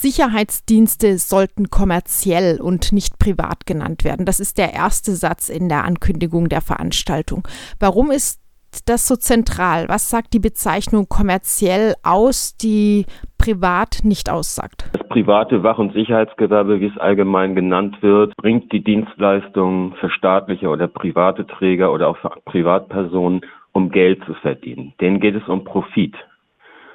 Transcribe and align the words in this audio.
Sicherheitsdienste 0.00 1.18
sollten 1.18 1.68
kommerziell 1.68 2.58
und 2.58 2.90
nicht 2.90 3.18
privat 3.18 3.66
genannt 3.66 4.02
werden. 4.02 4.24
Das 4.24 4.40
ist 4.40 4.56
der 4.56 4.72
erste 4.72 5.12
Satz 5.12 5.50
in 5.50 5.68
der 5.68 5.84
Ankündigung 5.84 6.48
der 6.48 6.62
Veranstaltung. 6.62 7.46
Warum 7.78 8.10
ist 8.10 8.40
das 8.86 9.06
so 9.06 9.14
zentral? 9.16 9.90
Was 9.90 10.08
sagt 10.08 10.32
die 10.32 10.38
Bezeichnung 10.38 11.06
kommerziell 11.06 11.96
aus, 12.02 12.56
die 12.56 13.04
privat 13.36 13.98
nicht 14.02 14.30
aussagt? 14.30 14.88
Das 14.94 15.06
private 15.08 15.62
Wach- 15.62 15.78
und 15.78 15.92
Sicherheitsgewerbe, 15.92 16.80
wie 16.80 16.86
es 16.86 16.96
allgemein 16.96 17.54
genannt 17.54 17.98
wird, 18.00 18.34
bringt 18.36 18.72
die 18.72 18.82
Dienstleistungen 18.82 19.92
für 20.00 20.08
staatliche 20.08 20.68
oder 20.68 20.88
private 20.88 21.46
Träger 21.46 21.92
oder 21.92 22.08
auch 22.08 22.16
für 22.16 22.30
Privatpersonen, 22.46 23.42
um 23.72 23.90
Geld 23.90 24.24
zu 24.24 24.32
verdienen. 24.32 24.94
Denen 24.98 25.20
geht 25.20 25.34
es 25.34 25.46
um 25.46 25.62
Profit. 25.64 26.16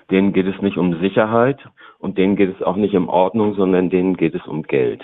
Denen 0.10 0.34
geht 0.34 0.48
es 0.48 0.60
nicht 0.64 0.78
um 0.78 1.00
Sicherheit 1.02 1.60
und 2.06 2.20
denen 2.20 2.36
geht 2.36 2.56
es 2.56 2.62
auch 2.62 2.76
nicht 2.76 2.96
um 2.96 3.10
Ordnung, 3.10 3.56
sondern 3.56 3.90
denen 3.90 4.16
geht 4.16 4.36
es 4.36 4.46
um 4.46 4.62
Geld. 4.62 5.04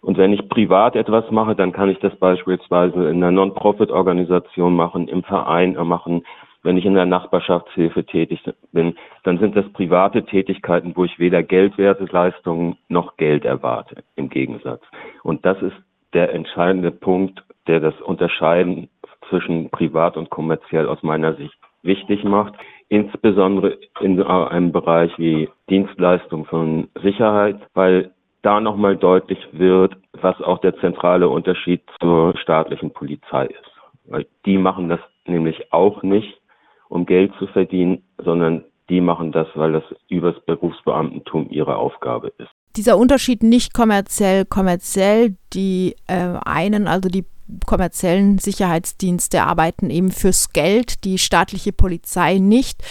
Und 0.00 0.16
wenn 0.16 0.32
ich 0.32 0.48
privat 0.48 0.94
etwas 0.94 1.28
mache, 1.32 1.56
dann 1.56 1.72
kann 1.72 1.90
ich 1.90 1.98
das 1.98 2.14
beispielsweise 2.16 3.10
in 3.10 3.16
einer 3.16 3.32
Non-Profit-Organisation 3.32 4.76
machen, 4.76 5.08
im 5.08 5.24
Verein 5.24 5.72
machen. 5.72 6.24
Wenn 6.62 6.76
ich 6.76 6.86
in 6.86 6.94
der 6.94 7.04
Nachbarschaftshilfe 7.04 8.04
tätig 8.04 8.44
bin, 8.70 8.94
dann 9.24 9.40
sind 9.40 9.56
das 9.56 9.68
private 9.72 10.24
Tätigkeiten, 10.24 10.92
wo 10.94 11.04
ich 11.04 11.18
weder 11.18 11.42
Geldwerteleistungen 11.42 12.76
noch 12.88 13.16
Geld 13.16 13.44
erwarte, 13.44 14.04
im 14.14 14.28
Gegensatz. 14.28 14.82
Und 15.24 15.44
das 15.44 15.60
ist 15.60 15.76
der 16.14 16.32
entscheidende 16.32 16.92
Punkt, 16.92 17.42
der 17.66 17.80
das 17.80 18.00
Unterscheiden 18.02 18.88
zwischen 19.28 19.68
privat 19.70 20.16
und 20.16 20.30
kommerziell 20.30 20.86
aus 20.86 21.02
meiner 21.02 21.34
Sicht 21.34 21.58
wichtig 21.82 22.22
macht, 22.22 22.54
insbesondere 22.90 23.78
in 24.00 24.20
einem 24.22 24.72
Bereich 24.72 25.16
wie 25.16 25.48
Dienstleistung 25.70 26.44
von 26.44 26.88
Sicherheit, 27.02 27.56
weil 27.72 28.10
da 28.42 28.60
nochmal 28.60 28.96
deutlich 28.96 29.38
wird, 29.52 29.96
was 30.12 30.38
auch 30.42 30.58
der 30.58 30.76
zentrale 30.80 31.28
Unterschied 31.28 31.82
zur 32.00 32.36
staatlichen 32.36 32.90
Polizei 32.90 33.46
ist. 33.46 33.70
Weil 34.04 34.26
die 34.44 34.58
machen 34.58 34.88
das 34.88 35.00
nämlich 35.26 35.72
auch 35.72 36.02
nicht, 36.02 36.40
um 36.88 37.06
Geld 37.06 37.32
zu 37.38 37.46
verdienen, 37.46 38.02
sondern 38.18 38.64
die 38.88 39.00
machen 39.00 39.30
das, 39.30 39.46
weil 39.54 39.72
das 39.72 39.84
übers 40.08 40.38
Berufsbeamtentum 40.46 41.48
ihre 41.50 41.76
Aufgabe 41.76 42.32
ist. 42.38 42.50
Dieser 42.76 42.98
Unterschied 42.98 43.42
nicht 43.44 43.72
kommerziell, 43.72 44.44
kommerziell, 44.44 45.36
die 45.52 45.94
äh, 46.08 46.38
einen, 46.44 46.88
also 46.88 47.08
die 47.08 47.24
kommerziellen 47.66 48.38
Sicherheitsdienste 48.38 49.42
arbeiten 49.42 49.90
eben 49.90 50.10
fürs 50.10 50.52
Geld, 50.52 51.04
die 51.04 51.18
staatliche 51.18 51.72
Polizei 51.72 52.38
nicht. 52.38 52.82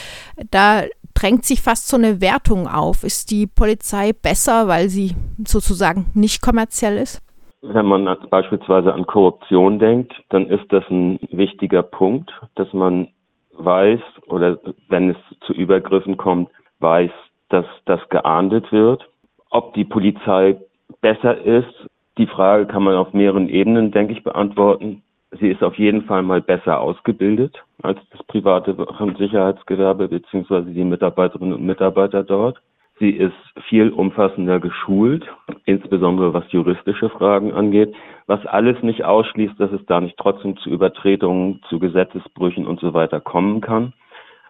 Da 0.52 0.84
drängt 1.14 1.46
sich 1.46 1.62
fast 1.62 1.88
so 1.88 1.98
eine 1.98 2.22
Wertung 2.22 2.68
auf. 2.68 3.04
Ist 3.04 3.32
die 3.32 3.48
Polizei 3.48 4.14
besser, 4.14 4.68
weil 4.68 4.90
sie 4.90 5.16
sozusagen 5.46 6.08
nicht 6.14 6.42
kommerziell 6.42 6.98
ist? 6.98 7.22
Wenn 7.62 7.86
man 7.86 8.18
beispielsweise 8.30 8.94
an 8.94 9.06
Korruption 9.06 9.80
denkt, 9.80 10.14
dann 10.30 10.48
ist 10.48 10.72
das 10.72 10.84
ein 10.90 11.20
wichtiger 11.32 11.84
Punkt, 11.84 12.32
dass 12.56 12.72
man 12.72 13.10
weiß 13.52 14.00
oder 14.28 14.58
wenn 14.88 15.10
es 15.10 15.18
zu 15.46 15.54
Übergriffen 15.54 16.16
kommt, 16.16 16.50
weiß, 16.80 17.12
dass 17.50 17.66
das 17.86 18.00
geahndet 18.10 18.72
wird. 18.72 19.10
Ob 19.50 19.74
die 19.74 19.84
Polizei 19.84 20.58
besser 21.02 21.38
ist, 21.42 21.89
die 22.20 22.28
Frage 22.28 22.68
kann 22.68 22.84
man 22.84 22.96
auf 22.96 23.14
mehreren 23.14 23.48
Ebenen, 23.48 23.92
denke 23.92 24.12
ich, 24.12 24.24
beantworten. 24.24 25.02
Sie 25.40 25.48
ist 25.48 25.64
auf 25.64 25.76
jeden 25.76 26.04
Fall 26.04 26.22
mal 26.22 26.42
besser 26.42 26.82
ausgebildet 26.82 27.64
als 27.82 27.98
das 28.12 28.22
private 28.24 28.76
Sicherheitsgewerbe 29.18 30.10
beziehungsweise 30.10 30.70
die 30.72 30.84
Mitarbeiterinnen 30.84 31.54
und 31.54 31.66
Mitarbeiter 31.66 32.24
dort. 32.24 32.62
Sie 33.00 33.12
ist 33.12 33.38
viel 33.70 33.92
umfassender 33.92 34.60
geschult, 34.60 35.26
insbesondere 35.64 36.34
was 36.34 36.44
juristische 36.52 37.10
Fragen 37.10 37.54
angeht, 37.54 37.96
was 38.28 38.46
alles 38.46 38.84
nicht 38.84 39.06
ausschließt, 39.06 39.58
dass 39.58 39.72
es 39.72 39.86
da 39.86 40.02
nicht 40.02 40.18
trotzdem 40.18 40.58
zu 40.58 40.70
Übertretungen, 40.70 41.62
zu 41.70 41.80
Gesetzesbrüchen 41.80 42.68
und 42.68 42.82
so 42.82 42.94
weiter 42.94 43.22
kommen 43.22 43.62
kann. 43.62 43.94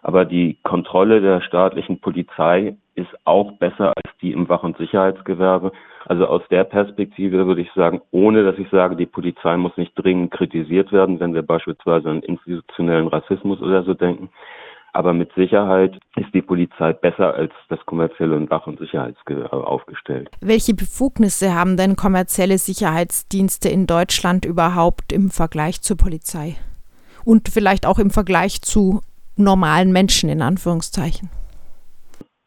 Aber 0.02 0.24
die 0.24 0.58
Kontrolle 0.64 1.20
der 1.20 1.40
staatlichen 1.42 2.00
Polizei 2.00 2.74
ist 3.00 3.14
auch 3.24 3.52
besser 3.58 3.92
als 3.96 4.10
die 4.20 4.32
im 4.32 4.48
Wach- 4.48 4.62
und 4.62 4.76
Sicherheitsgewerbe. 4.76 5.72
Also 6.06 6.26
aus 6.26 6.42
der 6.50 6.64
Perspektive 6.64 7.46
würde 7.46 7.62
ich 7.62 7.72
sagen, 7.74 8.00
ohne 8.10 8.44
dass 8.44 8.58
ich 8.58 8.68
sage, 8.70 8.96
die 8.96 9.06
Polizei 9.06 9.56
muss 9.56 9.76
nicht 9.76 9.92
dringend 9.94 10.30
kritisiert 10.30 10.92
werden, 10.92 11.20
wenn 11.20 11.34
wir 11.34 11.42
beispielsweise 11.42 12.10
an 12.10 12.22
institutionellen 12.22 13.08
Rassismus 13.08 13.60
oder 13.60 13.82
so 13.82 13.94
denken. 13.94 14.30
Aber 14.92 15.12
mit 15.12 15.32
Sicherheit 15.34 15.98
ist 16.16 16.34
die 16.34 16.42
Polizei 16.42 16.92
besser 16.92 17.34
als 17.34 17.52
das 17.68 17.78
kommerzielle 17.86 18.34
und 18.34 18.50
Wach- 18.50 18.66
und 18.66 18.78
Sicherheitsgewerbe 18.80 19.66
aufgestellt. 19.66 20.30
Welche 20.40 20.74
Befugnisse 20.74 21.54
haben 21.54 21.76
denn 21.76 21.94
kommerzielle 21.94 22.58
Sicherheitsdienste 22.58 23.68
in 23.68 23.86
Deutschland 23.86 24.44
überhaupt 24.44 25.12
im 25.12 25.30
Vergleich 25.30 25.80
zur 25.82 25.96
Polizei? 25.96 26.56
Und 27.24 27.48
vielleicht 27.48 27.86
auch 27.86 27.98
im 27.98 28.10
Vergleich 28.10 28.62
zu 28.62 29.00
normalen 29.36 29.92
Menschen 29.92 30.28
in 30.28 30.42
Anführungszeichen? 30.42 31.30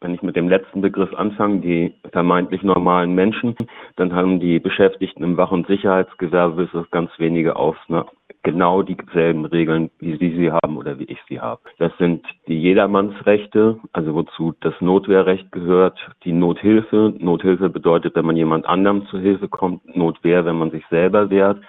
Wenn 0.04 0.12
ich 0.12 0.22
mit 0.22 0.36
dem 0.36 0.50
letzten 0.50 0.82
Begriff 0.82 1.14
anfange, 1.14 1.60
die 1.60 1.94
vermeintlich 2.12 2.62
normalen 2.62 3.14
Menschen, 3.14 3.56
dann 3.96 4.12
haben 4.12 4.38
die 4.38 4.58
Beschäftigten 4.58 5.24
im 5.24 5.38
Wach- 5.38 5.50
und 5.50 5.66
Sicherheitsgewerbe 5.66 6.62
bis 6.62 6.74
auf 6.74 6.90
ganz 6.90 7.10
wenige 7.16 7.56
Ausnahmen 7.56 8.10
genau 8.42 8.82
dieselben 8.82 9.46
Regeln, 9.46 9.90
wie 10.00 10.18
Sie 10.18 10.36
sie 10.36 10.52
haben 10.52 10.76
oder 10.76 10.98
wie 10.98 11.04
ich 11.04 11.16
sie 11.26 11.40
habe. 11.40 11.62
Das 11.78 11.90
sind 11.96 12.22
die 12.46 12.60
Jedermannsrechte, 12.60 13.80
also 13.94 14.14
wozu 14.14 14.52
das 14.60 14.74
Notwehrrecht 14.82 15.50
gehört, 15.52 15.98
die 16.24 16.32
Nothilfe. 16.32 17.14
Nothilfe 17.18 17.70
bedeutet, 17.70 18.14
wenn 18.14 18.26
man 18.26 18.36
jemand 18.36 18.66
anderem 18.66 19.06
zu 19.06 19.18
Hilfe 19.18 19.48
kommt, 19.48 19.96
Notwehr, 19.96 20.44
wenn 20.44 20.56
man 20.56 20.70
sich 20.70 20.84
selber 20.90 21.30
wehrt. 21.30 21.62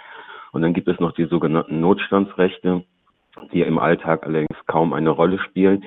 Und 0.51 0.61
dann 0.61 0.73
gibt 0.73 0.89
es 0.89 0.99
noch 0.99 1.13
die 1.13 1.27
sogenannten 1.27 1.79
Notstandsrechte, 1.79 2.83
die 3.53 3.61
im 3.61 3.79
Alltag 3.79 4.25
allerdings 4.25 4.59
kaum 4.65 4.91
eine 4.91 5.11
Rolle 5.11 5.39
spielen. 5.39 5.85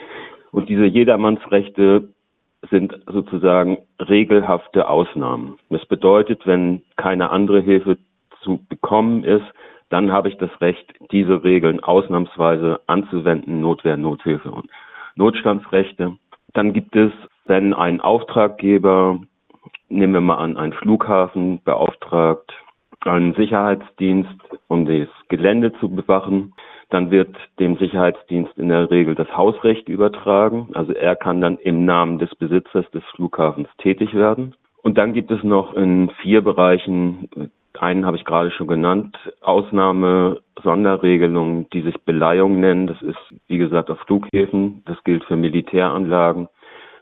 Und 0.51 0.71
diese 0.71 0.87
Jedermannsrechte 0.87 2.09
sind 2.71 2.99
sozusagen 3.07 3.79
regelhafte 4.01 4.89
Ausnahmen. 4.89 5.59
Das 5.71 5.85
bedeutet, 5.87 6.47
wenn 6.47 6.83
keine 6.97 7.31
andere 7.31 7.61
Hilfe 7.61 7.99
zu 8.43 8.61
bekommen 8.69 9.25
ist, 9.25 9.45
dann 9.91 10.13
habe 10.13 10.29
ich 10.29 10.37
das 10.37 10.51
Recht, 10.61 10.93
diese 11.13 11.45
Regeln 11.45 11.81
ausnahmsweise 11.81 12.81
anzuwenden, 12.87 13.61
Notwehr, 13.61 13.97
Nothilfe 13.97 14.51
und 14.51 14.69
Notstandsrechte. 15.17 16.17
Dann 16.53 16.73
gibt 16.73 16.95
es, 16.95 17.13
wenn 17.47 17.73
ein 17.73 18.01
Auftraggeber, 18.01 19.21
nehmen 19.89 20.13
wir 20.13 20.21
mal 20.21 20.37
an, 20.37 20.57
einen 20.57 20.75
Flughafen 20.75 21.63
beauftragt, 21.65 22.53
einen 23.05 23.35
Sicherheitsdienst, 23.35 24.29
um 24.67 24.85
das 24.85 25.09
Gelände 25.29 25.73
zu 25.81 25.89
bewachen, 25.89 26.53
dann 26.91 27.11
wird 27.11 27.37
dem 27.59 27.77
Sicherheitsdienst 27.77 28.57
in 28.57 28.69
der 28.69 28.91
Regel 28.91 29.15
das 29.15 29.37
Hausrecht 29.37 29.89
übertragen. 29.89 30.71
Also 30.75 30.93
er 30.93 31.17
kann 31.17 31.41
dann 31.41 31.59
im 31.59 31.85
Namen 31.85 32.19
des 32.19 32.35
Besitzers 32.35 32.91
des 32.91 33.05
Flughafens 33.15 33.69
tätig 33.79 34.15
werden. 34.15 34.55
Und 34.83 34.97
dann 34.97 35.13
gibt 35.13 35.31
es 35.31 35.43
noch 35.43 35.75
in 35.75 36.11
vier 36.23 36.43
Bereichen, 36.43 37.29
einen 37.79 38.07
habe 38.07 38.17
ich 38.17 38.25
gerade 38.25 38.51
schon 38.51 38.67
genannt, 38.67 39.17
Ausnahme, 39.41 40.41
Sonderregelungen, 40.63 41.69
die 41.71 41.83
sich 41.83 41.97
Beleihung 42.05 42.59
nennen. 42.59 42.87
Das 42.87 43.01
ist, 43.03 43.19
wie 43.47 43.59
gesagt, 43.59 43.91
auf 43.91 44.01
Flughäfen. 44.01 44.83
Das 44.87 45.03
gilt 45.05 45.25
für 45.25 45.37
Militäranlagen. 45.37 46.49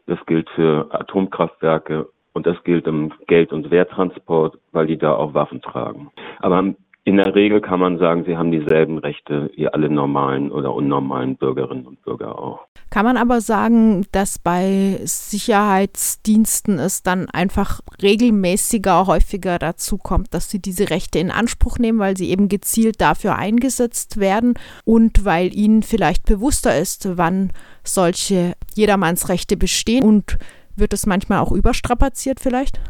Das 0.06 0.18
gilt 0.26 0.48
für 0.50 0.88
Atomkraftwerke 0.90 2.08
und 2.32 2.46
das 2.46 2.62
gilt 2.64 2.86
im 2.86 3.12
Geld- 3.26 3.52
und 3.52 3.70
Wehrtransport, 3.70 4.58
weil 4.72 4.86
die 4.86 4.98
da 4.98 5.14
auch 5.14 5.34
Waffen 5.34 5.62
tragen. 5.62 6.10
Aber 6.40 6.74
in 7.06 7.18
der 7.18 7.36
Regel 7.36 7.60
kann 7.60 7.78
man 7.78 7.98
sagen, 7.98 8.24
sie 8.24 8.36
haben 8.36 8.50
dieselben 8.50 8.98
Rechte 8.98 9.48
wie 9.54 9.68
alle 9.68 9.88
normalen 9.88 10.50
oder 10.50 10.74
unnormalen 10.74 11.36
Bürgerinnen 11.36 11.86
und 11.86 12.02
Bürger 12.02 12.36
auch. 12.36 12.66
Kann 12.90 13.04
man 13.04 13.16
aber 13.16 13.40
sagen, 13.40 14.06
dass 14.10 14.40
bei 14.40 14.98
Sicherheitsdiensten 15.04 16.80
es 16.80 17.04
dann 17.04 17.28
einfach 17.32 17.80
regelmäßiger, 18.02 19.06
häufiger 19.06 19.60
dazu 19.60 19.98
kommt, 19.98 20.34
dass 20.34 20.50
sie 20.50 20.60
diese 20.60 20.90
Rechte 20.90 21.20
in 21.20 21.30
Anspruch 21.30 21.78
nehmen, 21.78 22.00
weil 22.00 22.16
sie 22.16 22.28
eben 22.28 22.48
gezielt 22.48 23.00
dafür 23.00 23.36
eingesetzt 23.36 24.18
werden 24.18 24.54
und 24.84 25.24
weil 25.24 25.54
ihnen 25.54 25.84
vielleicht 25.84 26.26
bewusster 26.26 26.76
ist, 26.76 27.16
wann 27.16 27.52
solche 27.84 28.54
Jedermannsrechte 28.74 29.56
bestehen 29.56 30.02
und 30.02 30.38
wird 30.74 30.92
es 30.92 31.06
manchmal 31.06 31.38
auch 31.38 31.52
überstrapaziert 31.52 32.40
vielleicht? 32.40 32.80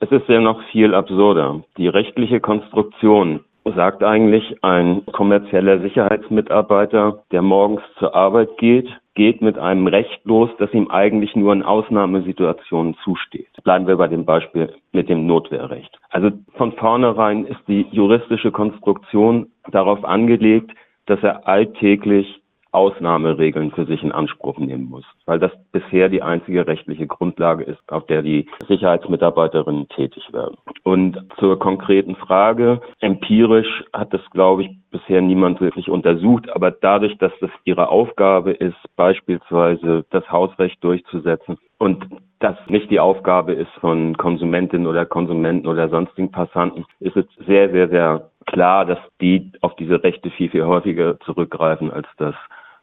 Es 0.00 0.10
ist 0.10 0.28
ja 0.28 0.40
noch 0.40 0.60
viel 0.72 0.92
absurder. 0.92 1.62
Die 1.76 1.86
rechtliche 1.86 2.40
Konstruktion 2.40 3.44
sagt 3.64 4.02
eigentlich, 4.02 4.56
ein 4.62 5.04
kommerzieller 5.06 5.80
Sicherheitsmitarbeiter, 5.80 7.22
der 7.30 7.42
morgens 7.42 7.82
zur 7.98 8.14
Arbeit 8.14 8.56
geht, 8.58 8.88
geht 9.14 9.42
mit 9.42 9.58
einem 9.58 9.86
Recht 9.86 10.20
los, 10.24 10.50
das 10.58 10.72
ihm 10.72 10.90
eigentlich 10.90 11.36
nur 11.36 11.52
in 11.52 11.62
Ausnahmesituationen 11.62 12.96
zusteht. 13.04 13.50
Bleiben 13.64 13.86
wir 13.86 13.96
bei 13.96 14.08
dem 14.08 14.24
Beispiel 14.24 14.72
mit 14.92 15.08
dem 15.08 15.26
Notwehrrecht. 15.26 15.98
Also 16.08 16.30
von 16.56 16.72
vornherein 16.72 17.44
ist 17.44 17.60
die 17.68 17.86
juristische 17.90 18.50
Konstruktion 18.50 19.48
darauf 19.70 20.04
angelegt, 20.04 20.70
dass 21.06 21.22
er 21.22 21.46
alltäglich 21.46 22.40
Ausnahmeregeln 22.72 23.72
für 23.72 23.84
sich 23.86 24.02
in 24.02 24.12
Anspruch 24.12 24.58
nehmen 24.58 24.88
muss, 24.88 25.04
weil 25.26 25.38
das 25.38 25.52
bisher 25.72 26.08
die 26.08 26.22
einzige 26.22 26.66
rechtliche 26.66 27.06
Grundlage 27.06 27.64
ist, 27.64 27.80
auf 27.88 28.06
der 28.06 28.22
die 28.22 28.48
Sicherheitsmitarbeiterinnen 28.68 29.88
tätig 29.88 30.32
werden. 30.32 30.56
Und 30.84 31.18
zur 31.38 31.58
konkreten 31.58 32.16
Frage, 32.16 32.80
empirisch 33.00 33.84
hat 33.92 34.12
das, 34.14 34.22
glaube 34.30 34.62
ich, 34.62 34.70
bisher 34.90 35.20
niemand 35.20 35.60
wirklich 35.60 35.88
untersucht, 35.88 36.50
aber 36.50 36.70
dadurch, 36.70 37.16
dass 37.18 37.32
das 37.40 37.50
ihre 37.64 37.88
Aufgabe 37.88 38.52
ist, 38.52 38.76
beispielsweise 38.96 40.04
das 40.10 40.30
Hausrecht 40.30 40.82
durchzusetzen 40.82 41.58
und 41.78 42.04
das 42.40 42.56
nicht 42.68 42.90
die 42.90 43.00
Aufgabe 43.00 43.52
ist 43.52 43.70
von 43.80 44.16
Konsumentinnen 44.16 44.86
oder 44.86 45.04
Konsumenten 45.04 45.66
oder 45.66 45.88
sonstigen 45.88 46.30
Passanten, 46.30 46.86
ist 46.98 47.16
es 47.16 47.26
sehr, 47.46 47.70
sehr, 47.70 47.88
sehr 47.88 48.30
klar, 48.46 48.86
dass 48.86 48.98
die 49.20 49.52
auf 49.60 49.76
diese 49.76 50.02
Rechte 50.02 50.30
viel, 50.30 50.50
viel 50.50 50.64
häufiger 50.64 51.20
zurückgreifen, 51.20 51.90
als 51.90 52.08
das 52.16 52.34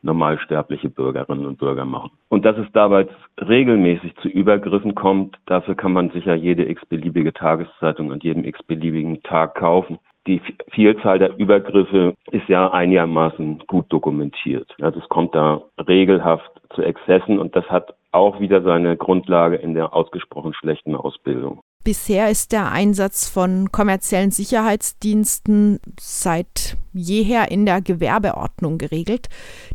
normalsterbliche 0.07 0.89
Bürgerinnen 0.89 1.45
und 1.45 1.59
Bürger 1.59 1.85
machen. 1.85 2.11
Und 2.29 2.45
dass 2.45 2.57
es 2.57 2.65
dabei 2.73 3.07
regelmäßig 3.39 4.15
zu 4.21 4.29
Übergriffen 4.29 4.95
kommt, 4.95 5.37
dafür 5.45 5.75
kann 5.75 5.93
man 5.93 6.09
sicher 6.09 6.33
jede 6.33 6.67
x-beliebige 6.67 7.33
Tageszeitung 7.33 8.11
an 8.11 8.19
jedem 8.21 8.43
x-beliebigen 8.43 9.21
Tag 9.21 9.55
kaufen. 9.55 9.99
Die 10.25 10.41
Vielzahl 10.71 11.19
der 11.19 11.37
Übergriffe 11.37 12.13
ist 12.31 12.49
ja 12.49 12.71
einigermaßen 12.71 13.59
gut 13.67 13.85
dokumentiert. 13.89 14.73
Also 14.81 14.99
es 14.99 15.07
kommt 15.09 15.35
da 15.35 15.61
regelhaft 15.87 16.51
zu 16.73 16.81
Exzessen 16.81 17.39
und 17.39 17.55
das 17.55 17.65
hat 17.69 17.93
auch 18.11 18.39
wieder 18.39 18.61
seine 18.61 18.97
Grundlage 18.97 19.57
in 19.57 19.73
der 19.73 19.93
ausgesprochen 19.93 20.53
schlechten 20.53 20.95
Ausbildung. 20.95 21.61
Bisher 21.87 22.29
ist 22.29 22.51
der 22.51 22.69
Einsatz 22.69 23.29
von 23.29 23.71
kommerziellen 23.71 24.31
Sicherheitsdiensten 24.31 25.79
seit 25.97 26.75
jeher 26.91 27.49
in 27.49 27.65
der 27.65 27.81
Gewerbeordnung 27.81 28.77
geregelt. 28.77 29.29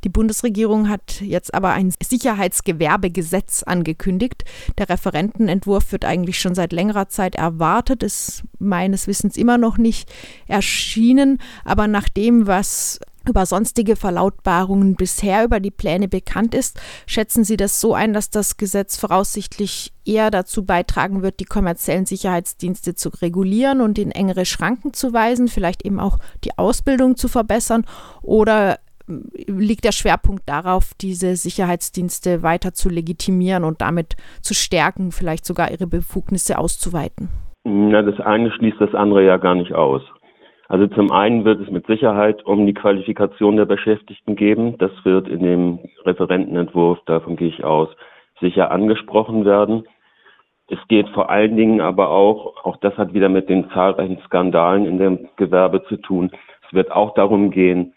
Die 0.04 0.10
Bundesregierung 0.10 0.90
hat 0.90 1.22
jetzt 1.22 1.54
aber 1.54 1.72
ein 1.72 1.94
Sicherheitsgewerbegesetz 2.04 3.62
angekündigt. 3.62 4.44
Der 4.76 4.90
Referentenentwurf 4.90 5.90
wird 5.90 6.04
eigentlich 6.04 6.38
schon 6.38 6.54
seit 6.54 6.72
längerer 6.72 7.08
Zeit 7.08 7.34
erwartet, 7.34 8.02
ist 8.02 8.42
meines 8.58 9.06
Wissens 9.06 9.38
immer 9.38 9.56
noch 9.56 9.78
nicht 9.78 10.12
erschienen. 10.46 11.38
Aber 11.64 11.88
nach 11.88 12.10
dem, 12.10 12.46
was 12.46 13.00
über 13.28 13.46
sonstige 13.46 13.96
Verlautbarungen 13.96 14.96
bisher 14.96 15.44
über 15.44 15.60
die 15.60 15.70
Pläne 15.70 16.08
bekannt 16.08 16.54
ist, 16.54 16.80
schätzen 17.06 17.44
Sie 17.44 17.56
das 17.56 17.80
so 17.80 17.94
ein, 17.94 18.12
dass 18.12 18.30
das 18.30 18.56
Gesetz 18.56 18.96
voraussichtlich 18.98 19.92
eher 20.04 20.30
dazu 20.30 20.64
beitragen 20.64 21.22
wird, 21.22 21.40
die 21.40 21.44
kommerziellen 21.44 22.06
Sicherheitsdienste 22.06 22.94
zu 22.94 23.10
regulieren 23.20 23.80
und 23.80 23.98
in 23.98 24.10
engere 24.10 24.44
Schranken 24.44 24.92
zu 24.92 25.12
weisen, 25.12 25.48
vielleicht 25.48 25.84
eben 25.84 26.00
auch 26.00 26.18
die 26.44 26.56
Ausbildung 26.58 27.16
zu 27.16 27.28
verbessern? 27.28 27.84
Oder 28.22 28.78
hm, 29.06 29.30
liegt 29.46 29.84
der 29.84 29.92
Schwerpunkt 29.92 30.48
darauf, 30.48 30.92
diese 31.00 31.36
Sicherheitsdienste 31.36 32.42
weiter 32.42 32.74
zu 32.74 32.88
legitimieren 32.88 33.64
und 33.64 33.80
damit 33.80 34.16
zu 34.40 34.54
stärken, 34.54 35.12
vielleicht 35.12 35.44
sogar 35.44 35.70
ihre 35.70 35.86
Befugnisse 35.86 36.58
auszuweiten? 36.58 37.28
Na, 37.64 38.02
das 38.02 38.18
eine 38.20 38.50
schließt 38.50 38.80
das 38.80 38.94
andere 38.94 39.24
ja 39.24 39.36
gar 39.36 39.54
nicht 39.54 39.72
aus. 39.72 40.02
Also 40.72 40.86
zum 40.86 41.12
einen 41.12 41.44
wird 41.44 41.60
es 41.60 41.70
mit 41.70 41.86
Sicherheit 41.86 42.46
um 42.46 42.64
die 42.64 42.72
Qualifikation 42.72 43.58
der 43.58 43.66
Beschäftigten 43.66 44.36
geben. 44.36 44.78
Das 44.78 44.90
wird 45.04 45.28
in 45.28 45.40
dem 45.40 45.80
Referentenentwurf, 46.06 46.98
davon 47.04 47.36
gehe 47.36 47.48
ich 47.48 47.62
aus, 47.62 47.90
sicher 48.40 48.70
angesprochen 48.70 49.44
werden. 49.44 49.86
Es 50.68 50.78
geht 50.88 51.10
vor 51.10 51.28
allen 51.28 51.58
Dingen 51.58 51.82
aber 51.82 52.08
auch, 52.08 52.64
auch 52.64 52.78
das 52.78 52.96
hat 52.96 53.12
wieder 53.12 53.28
mit 53.28 53.50
den 53.50 53.68
zahlreichen 53.72 54.16
Skandalen 54.24 54.86
in 54.86 54.96
dem 54.96 55.28
Gewerbe 55.36 55.84
zu 55.84 55.98
tun. 55.98 56.30
Es 56.66 56.72
wird 56.72 56.90
auch 56.90 57.12
darum 57.12 57.50
gehen, 57.50 57.92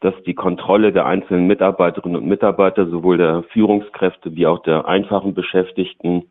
dass 0.00 0.12
die 0.26 0.34
Kontrolle 0.34 0.92
der 0.92 1.06
einzelnen 1.06 1.46
Mitarbeiterinnen 1.46 2.20
und 2.20 2.28
Mitarbeiter, 2.28 2.88
sowohl 2.88 3.16
der 3.16 3.42
Führungskräfte 3.54 4.36
wie 4.36 4.46
auch 4.46 4.58
der 4.64 4.86
einfachen 4.86 5.32
Beschäftigten, 5.32 6.24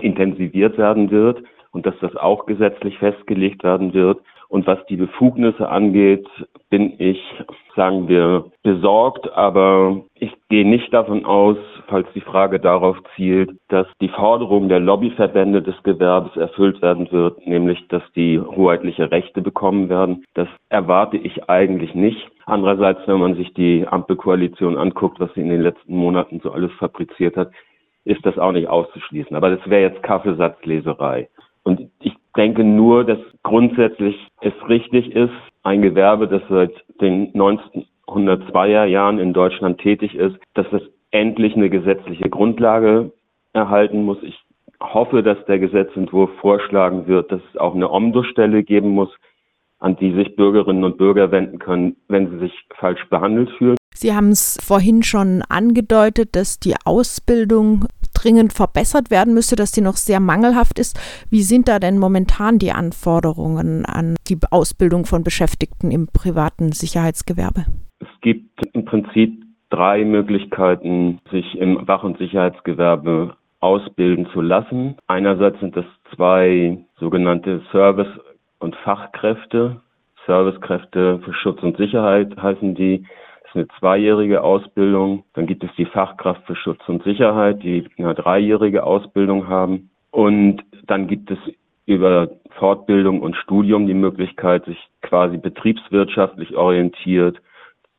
intensiviert 0.00 0.78
werden 0.78 1.10
wird 1.10 1.42
und 1.72 1.86
dass 1.86 1.98
das 2.00 2.14
auch 2.14 2.46
gesetzlich 2.46 2.98
festgelegt 2.98 3.64
werden 3.64 3.94
wird. 3.94 4.20
Und 4.50 4.66
was 4.66 4.84
die 4.86 4.96
Befugnisse 4.96 5.68
angeht, 5.68 6.26
bin 6.70 6.94
ich, 6.98 7.22
sagen 7.76 8.08
wir, 8.08 8.46
besorgt, 8.64 9.32
aber 9.32 10.02
ich 10.16 10.32
gehe 10.48 10.68
nicht 10.68 10.92
davon 10.92 11.24
aus, 11.24 11.56
falls 11.86 12.08
die 12.16 12.20
Frage 12.20 12.58
darauf 12.58 12.96
zielt, 13.14 13.52
dass 13.68 13.86
die 14.00 14.08
Forderung 14.08 14.68
der 14.68 14.80
Lobbyverbände 14.80 15.62
des 15.62 15.80
Gewerbes 15.84 16.36
erfüllt 16.36 16.82
werden 16.82 17.12
wird, 17.12 17.46
nämlich 17.46 17.86
dass 17.88 18.02
die 18.16 18.40
hoheitliche 18.40 19.12
Rechte 19.12 19.40
bekommen 19.40 19.88
werden. 19.88 20.24
Das 20.34 20.48
erwarte 20.68 21.16
ich 21.16 21.48
eigentlich 21.48 21.94
nicht. 21.94 22.28
Andererseits, 22.44 23.06
wenn 23.06 23.20
man 23.20 23.36
sich 23.36 23.54
die 23.54 23.86
Ampelkoalition 23.86 24.76
anguckt, 24.76 25.20
was 25.20 25.32
sie 25.34 25.42
in 25.42 25.50
den 25.50 25.62
letzten 25.62 25.94
Monaten 25.94 26.40
so 26.42 26.50
alles 26.50 26.72
fabriziert 26.72 27.36
hat, 27.36 27.52
ist 28.04 28.26
das 28.26 28.36
auch 28.36 28.50
nicht 28.50 28.68
auszuschließen. 28.68 29.36
Aber 29.36 29.50
das 29.50 29.70
wäre 29.70 29.82
jetzt 29.82 30.02
Kaffeesatzleserei. 30.02 31.28
Und 31.62 31.88
denke 32.40 32.64
nur, 32.64 33.04
dass 33.04 33.18
grundsätzlich 33.42 34.16
es 34.40 34.54
richtig 34.66 35.14
ist, 35.14 35.34
ein 35.62 35.82
Gewerbe, 35.82 36.26
das 36.26 36.40
seit 36.48 36.72
den 36.98 37.34
1902er 37.34 38.86
Jahren 38.86 39.18
in 39.18 39.34
Deutschland 39.34 39.78
tätig 39.78 40.14
ist, 40.14 40.36
dass 40.54 40.64
es 40.72 40.80
endlich 41.10 41.54
eine 41.54 41.68
gesetzliche 41.68 42.30
Grundlage 42.30 43.12
erhalten 43.52 44.04
muss. 44.04 44.16
Ich 44.22 44.38
hoffe, 44.80 45.22
dass 45.22 45.36
der 45.44 45.58
Gesetzentwurf 45.58 46.30
vorschlagen 46.40 47.06
wird, 47.06 47.30
dass 47.30 47.42
es 47.52 47.60
auch 47.60 47.74
eine 47.74 47.90
Ombudsstelle 47.90 48.62
geben 48.62 48.88
muss, 48.88 49.10
an 49.78 49.96
die 49.96 50.14
sich 50.14 50.34
Bürgerinnen 50.34 50.84
und 50.84 50.96
Bürger 50.96 51.30
wenden 51.30 51.58
können, 51.58 51.96
wenn 52.08 52.30
sie 52.30 52.38
sich 52.38 52.54
falsch 52.78 53.06
behandelt 53.10 53.50
fühlen. 53.58 53.76
Sie 53.94 54.14
haben 54.14 54.30
es 54.30 54.56
vorhin 54.62 55.02
schon 55.02 55.42
angedeutet, 55.50 56.34
dass 56.34 56.58
die 56.58 56.76
Ausbildung 56.86 57.84
dringend 58.22 58.52
verbessert 58.52 59.10
werden 59.10 59.34
müsste, 59.34 59.56
dass 59.56 59.72
die 59.72 59.80
noch 59.80 59.96
sehr 59.96 60.20
mangelhaft 60.20 60.78
ist. 60.78 60.98
Wie 61.30 61.42
sind 61.42 61.68
da 61.68 61.78
denn 61.78 61.98
momentan 61.98 62.58
die 62.58 62.72
Anforderungen 62.72 63.84
an 63.86 64.16
die 64.28 64.38
Ausbildung 64.50 65.06
von 65.06 65.24
Beschäftigten 65.24 65.90
im 65.90 66.08
privaten 66.12 66.72
Sicherheitsgewerbe? 66.72 67.66
Es 68.00 68.08
gibt 68.20 68.66
im 68.72 68.84
Prinzip 68.84 69.42
drei 69.70 70.04
Möglichkeiten, 70.04 71.20
sich 71.30 71.56
im 71.58 71.86
Wach- 71.86 72.04
und 72.04 72.18
Sicherheitsgewerbe 72.18 73.36
ausbilden 73.60 74.26
zu 74.32 74.40
lassen. 74.40 74.96
Einerseits 75.06 75.60
sind 75.60 75.76
das 75.76 75.84
zwei 76.14 76.78
sogenannte 76.98 77.62
Service- 77.70 78.20
und 78.58 78.74
Fachkräfte. 78.76 79.80
Servicekräfte 80.26 81.20
für 81.24 81.34
Schutz 81.34 81.62
und 81.62 81.76
Sicherheit 81.76 82.36
heißen 82.40 82.74
die 82.74 83.04
ist 83.50 83.56
eine 83.56 83.68
zweijährige 83.78 84.42
Ausbildung. 84.42 85.24
Dann 85.34 85.46
gibt 85.46 85.64
es 85.64 85.70
die 85.76 85.84
Fachkraft 85.84 86.42
für 86.46 86.56
Schutz 86.56 86.80
und 86.88 87.02
Sicherheit, 87.02 87.62
die 87.62 87.84
eine 87.98 88.14
dreijährige 88.14 88.84
Ausbildung 88.84 89.48
haben. 89.48 89.90
Und 90.10 90.62
dann 90.86 91.08
gibt 91.08 91.30
es 91.30 91.38
über 91.86 92.28
Fortbildung 92.58 93.20
und 93.20 93.36
Studium 93.36 93.86
die 93.86 93.94
Möglichkeit, 93.94 94.64
sich 94.66 94.78
quasi 95.02 95.36
betriebswirtschaftlich 95.36 96.56
orientiert, 96.56 97.40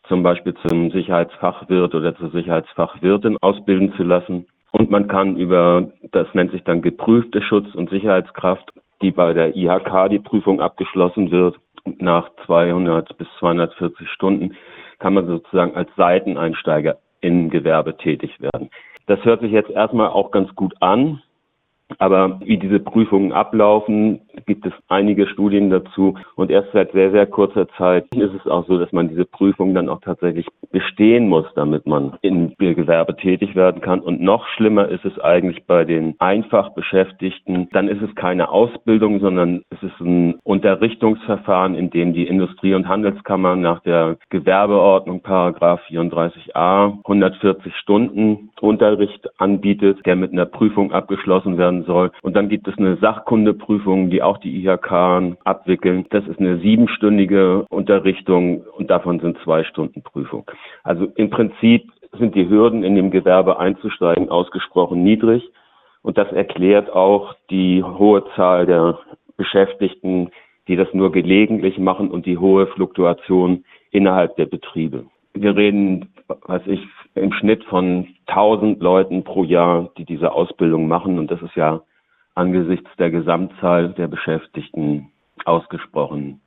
zum 0.07 0.23
Beispiel 0.23 0.53
zum 0.65 0.91
Sicherheitsfachwirt 0.91 1.95
oder 1.95 2.15
zur 2.15 2.29
Sicherheitsfachwirtin 2.31 3.37
ausbilden 3.41 3.93
zu 3.95 4.03
lassen. 4.03 4.47
Und 4.71 4.89
man 4.89 5.09
kann 5.09 5.35
über, 5.35 5.91
das 6.11 6.27
nennt 6.33 6.51
sich 6.51 6.63
dann 6.63 6.81
geprüfte 6.81 7.41
Schutz- 7.41 7.75
und 7.75 7.89
Sicherheitskraft, 7.89 8.71
die 9.01 9.11
bei 9.11 9.33
der 9.33 9.55
IHK 9.55 10.09
die 10.09 10.19
Prüfung 10.19 10.61
abgeschlossen 10.61 11.31
wird, 11.31 11.57
nach 11.97 12.29
200 12.45 13.17
bis 13.17 13.27
240 13.39 14.09
Stunden, 14.09 14.55
kann 15.01 15.15
man 15.15 15.25
sozusagen 15.25 15.75
als 15.75 15.89
Seiteneinsteiger 15.97 16.97
in 17.21 17.49
Gewerbe 17.49 17.97
tätig 17.97 18.39
werden. 18.39 18.69
Das 19.07 19.23
hört 19.25 19.41
sich 19.41 19.51
jetzt 19.51 19.71
erstmal 19.71 20.09
auch 20.09 20.29
ganz 20.31 20.55
gut 20.55 20.75
an. 20.79 21.21
Aber 21.97 22.39
wie 22.41 22.57
diese 22.57 22.79
Prüfungen 22.79 23.33
ablaufen, 23.33 24.21
gibt 24.45 24.65
es 24.65 24.73
einige 24.87 25.27
Studien 25.27 25.69
dazu. 25.69 26.15
Und 26.35 26.51
erst 26.51 26.71
seit 26.73 26.91
sehr, 26.91 27.11
sehr 27.11 27.25
kurzer 27.25 27.67
Zeit 27.77 28.05
ist 28.15 28.33
es 28.33 28.49
auch 28.49 28.65
so, 28.67 28.77
dass 28.77 28.91
man 28.91 29.09
diese 29.09 29.25
Prüfungen 29.25 29.75
dann 29.75 29.89
auch 29.89 30.01
tatsächlich 30.01 30.47
bestehen 30.71 31.27
muss, 31.27 31.45
damit 31.55 31.85
man 31.85 32.17
im 32.21 32.53
Gewerbe 32.57 33.15
tätig 33.15 33.55
werden 33.55 33.81
kann. 33.81 33.99
Und 33.99 34.21
noch 34.21 34.47
schlimmer 34.47 34.87
ist 34.87 35.05
es 35.05 35.19
eigentlich 35.19 35.65
bei 35.65 35.83
den 35.83 36.15
einfach 36.19 36.73
Beschäftigten. 36.73 37.67
Dann 37.71 37.87
ist 37.87 38.01
es 38.01 38.13
keine 38.15 38.49
Ausbildung, 38.49 39.19
sondern 39.19 39.63
es 39.69 39.83
ist 39.83 39.99
ein 39.99 40.35
Unterrichtungsverfahren, 40.43 41.75
in 41.75 41.89
dem 41.89 42.13
die 42.13 42.27
Industrie- 42.27 42.73
und 42.73 42.87
Handelskammer 42.87 43.55
nach 43.55 43.81
der 43.81 44.17
Gewerbeordnung 44.29 45.21
Paragraph 45.21 45.81
34a 45.89 46.97
140 47.03 47.75
Stunden 47.75 48.51
Unterricht 48.61 49.27
anbietet, 49.39 50.05
der 50.05 50.15
mit 50.15 50.31
einer 50.31 50.45
Prüfung 50.45 50.91
abgeschlossen 50.91 51.57
werden 51.57 51.83
soll. 51.83 52.11
Und 52.21 52.35
dann 52.35 52.49
gibt 52.49 52.67
es 52.67 52.77
eine 52.77 52.97
Sachkundeprüfung, 52.97 54.09
die 54.09 54.20
auch 54.21 54.37
die 54.37 54.63
IHK 54.63 55.37
abwickeln. 55.43 56.05
Das 56.09 56.25
ist 56.27 56.39
eine 56.39 56.59
siebenstündige 56.59 57.65
Unterrichtung 57.69 58.63
und 58.77 58.89
davon 58.89 59.19
sind 59.19 59.37
zwei 59.43 59.63
Stunden 59.63 60.01
Prüfung. 60.01 60.49
Also 60.83 61.07
im 61.15 61.29
Prinzip 61.29 61.91
sind 62.17 62.35
die 62.35 62.49
Hürden 62.49 62.83
in 62.83 62.95
dem 62.95 63.11
Gewerbe 63.11 63.59
einzusteigen 63.59 64.29
ausgesprochen 64.29 65.03
niedrig. 65.03 65.49
Und 66.01 66.17
das 66.17 66.31
erklärt 66.31 66.91
auch 66.91 67.35
die 67.49 67.83
hohe 67.83 68.23
Zahl 68.35 68.65
der 68.65 68.99
Beschäftigten, 69.37 70.31
die 70.67 70.75
das 70.75 70.87
nur 70.93 71.11
gelegentlich 71.11 71.77
machen 71.77 72.09
und 72.09 72.25
die 72.25 72.37
hohe 72.37 72.67
Fluktuation 72.67 73.65
innerhalb 73.91 74.35
der 74.35 74.45
Betriebe. 74.45 75.05
wir 75.33 75.55
reden, 75.55 76.13
weiß 76.27 76.63
ich, 76.67 76.81
im 77.15 77.33
Schnitt 77.33 77.63
von 77.65 78.07
1000 78.27 78.81
Leuten 78.81 79.23
pro 79.23 79.43
Jahr, 79.43 79.89
die 79.97 80.05
diese 80.05 80.31
Ausbildung 80.31 80.87
machen. 80.87 81.19
Und 81.19 81.31
das 81.31 81.41
ist 81.41 81.55
ja 81.55 81.81
angesichts 82.35 82.89
der 82.97 83.11
Gesamtzahl 83.11 83.89
der 83.93 84.07
Beschäftigten 84.07 85.11
ausgesprochen 85.45 86.41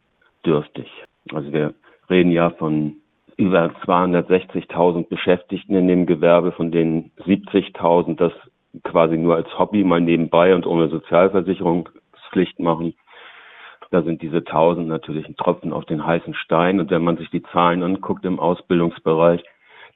dürftig. 0.44 0.90
Also 1.32 1.52
wir 1.52 1.74
reden 2.08 2.30
ja 2.30 2.50
von 2.50 2.96
über 3.36 3.66
260.000 3.84 5.08
Beschäftigten 5.08 5.74
in 5.74 5.88
dem 5.88 6.06
Gewerbe, 6.06 6.52
von 6.52 6.70
denen 6.70 7.10
70.000 7.26 8.16
das 8.16 8.32
quasi 8.82 9.16
nur 9.16 9.36
als 9.36 9.58
Hobby 9.58 9.84
mal 9.84 10.00
nebenbei 10.00 10.54
und 10.54 10.66
ohne 10.66 10.88
Sozialversicherungspflicht 10.88 12.58
machen. 12.60 12.94
Da 13.90 14.02
sind 14.02 14.22
diese 14.22 14.38
1000 14.38 14.88
natürlich 14.88 15.26
ein 15.28 15.36
Tropfen 15.36 15.72
auf 15.72 15.84
den 15.84 16.04
heißen 16.04 16.34
Stein. 16.34 16.80
Und 16.80 16.90
wenn 16.90 17.04
man 17.04 17.16
sich 17.16 17.30
die 17.30 17.42
Zahlen 17.44 17.82
anguckt 17.82 18.24
im 18.24 18.40
Ausbildungsbereich, 18.40 19.44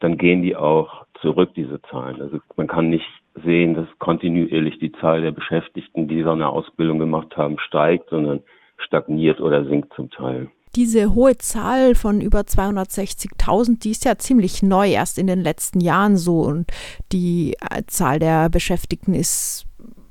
dann 0.00 0.16
gehen 0.18 0.42
die 0.42 0.56
auch 0.56 1.06
zurück, 1.20 1.50
diese 1.54 1.80
Zahlen. 1.82 2.20
Also 2.20 2.38
man 2.56 2.66
kann 2.66 2.90
nicht 2.90 3.06
sehen, 3.44 3.74
dass 3.74 3.86
kontinuierlich 3.98 4.78
die 4.78 4.92
Zahl 4.92 5.22
der 5.22 5.32
Beschäftigten, 5.32 6.08
die 6.08 6.22
so 6.22 6.30
eine 6.30 6.48
Ausbildung 6.48 6.98
gemacht 6.98 7.36
haben, 7.36 7.58
steigt, 7.58 8.10
sondern 8.10 8.40
stagniert 8.78 9.40
oder 9.40 9.64
sinkt 9.64 9.92
zum 9.94 10.10
Teil. 10.10 10.48
Diese 10.76 11.14
hohe 11.14 11.36
Zahl 11.38 11.94
von 11.94 12.20
über 12.20 12.40
260.000, 12.40 13.82
die 13.82 13.90
ist 13.90 14.04
ja 14.04 14.18
ziemlich 14.18 14.62
neu, 14.62 14.90
erst 14.90 15.18
in 15.18 15.26
den 15.26 15.40
letzten 15.40 15.80
Jahren 15.80 16.16
so. 16.16 16.40
Und 16.40 16.70
die 17.10 17.54
äh, 17.70 17.82
Zahl 17.86 18.18
der 18.18 18.48
Beschäftigten 18.50 19.14
ist 19.14 19.67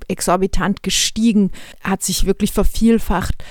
exorbitant 0.08 0.84
gestiegen, 0.84 1.52
hat 1.84 2.04
sich 2.04 2.26
wirklich 2.26 2.52
vervielfacht. 2.52 3.44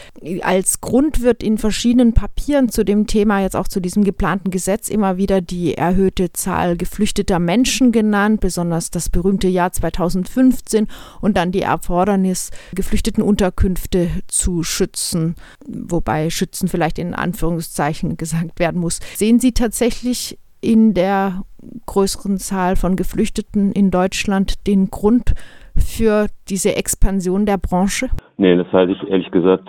Als 0.43 0.81
Grund 0.81 1.23
wird 1.23 1.43
in 1.43 1.59
verschiedenen 1.59 2.13
Papieren 2.13 2.69
zu 2.69 2.85
dem 2.85 3.07
Thema, 3.07 3.41
jetzt 3.43 3.57
auch 3.57 3.69
zu 3.69 3.81
diesem 3.81 4.05
geplanten 4.05 4.51
Gesetz, 4.51 4.89
immer 4.89 5.17
wieder 5.17 5.41
die 5.41 5.75
erhöhte 5.75 6.33
Zahl 6.33 6.77
geflüchteter 6.77 7.39
Menschen 7.39 7.93
genannt, 7.93 8.41
besonders 8.41 8.91
das 8.91 9.09
berühmte 9.09 9.49
Jahr 9.49 9.73
2015 9.73 10.89
und 11.21 11.37
dann 11.37 11.53
die 11.53 11.63
Erfordernis, 11.63 12.51
Geflüchtetenunterkünfte 12.75 14.11
zu 14.29 14.63
schützen, 14.63 15.35
wobei 15.67 16.31
schützen 16.31 16.69
vielleicht 16.69 16.99
in 16.99 17.15
Anführungszeichen 17.15 18.17
gesagt 18.17 18.59
werden 18.59 18.81
muss. 18.81 19.01
Sehen 19.17 19.41
Sie 19.41 19.53
tatsächlich 19.53 20.39
in 20.61 20.95
der 20.95 21.45
größeren 21.87 22.39
Zahl 22.39 22.77
von 22.77 22.97
Geflüchteten 22.97 23.73
in 23.73 23.91
Deutschland 23.91 24.67
den 24.67 24.91
Grund 24.91 25.35
für 25.77 26.27
diese 26.49 26.77
Expansion 26.77 27.47
der 27.47 27.59
Branche? 27.59 28.09
Nee, 28.37 28.57
das 28.57 28.71
halte 28.73 28.93
ich 28.93 29.09
ehrlich 29.09 29.31
gesagt 29.31 29.69